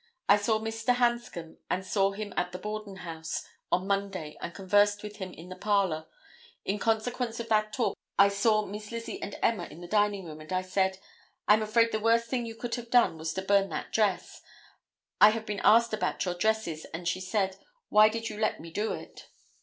[0.27, 0.95] I saw Mr.
[0.95, 5.49] Hanscom and saw him at the Borden house on Monday and conversed with him in
[5.49, 6.07] the parlor;
[6.65, 10.41] in consequence of that talk I saw Miss Lizzie and Emma in the dining room
[10.41, 13.93] and I said—'I'm afraid the worst thing you could have done was to burn that
[13.93, 14.41] dress;
[15.21, 17.57] I have been asked about your dresses, and she said,
[17.89, 19.27] 'why did you let me do it?